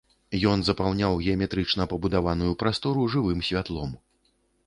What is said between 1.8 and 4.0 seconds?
пабудаваную прастору жывым святлом.